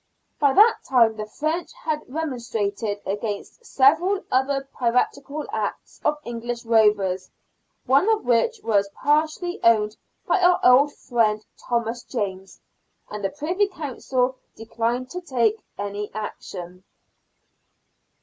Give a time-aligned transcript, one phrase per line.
[0.39, 7.29] By that time the French had remonstrated against several other piratical acts of English rovers
[7.85, 9.95] (one of which was partly owned
[10.25, 12.59] by our old friend, Thomas James),
[13.11, 16.83] and the Privy Council declined to take anv action.